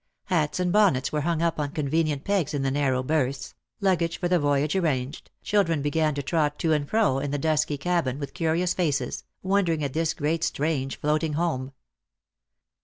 Hats 0.25 0.59
and 0.59 0.73
bonneta 0.73 1.11
were 1.11 1.21
hung 1.21 1.43
up 1.43 1.59
on 1.59 1.73
convenient 1.73 2.23
pegs 2.23 2.55
in 2.55 2.63
the 2.63 2.71
narrow 2.71 3.03
berths, 3.03 3.53
luggage 3.81 4.19
for 4.19 4.27
the 4.27 4.39
voyage 4.39 4.75
arranged, 4.75 5.29
children 5.43 5.83
began 5.83 6.15
to 6.15 6.23
trot 6.23 6.57
to 6.57 6.73
and 6.73 6.89
fro 6.89 7.19
in 7.19 7.29
the 7.29 7.37
dusky 7.37 7.77
cabin 7.77 8.17
with 8.17 8.33
curious 8.33 8.73
faces, 8.73 9.25
wondering 9.43 9.83
at 9.83 9.93
this 9.93 10.15
great 10.15 10.43
strange 10.43 10.99
floating 10.99 11.33
home. 11.33 11.71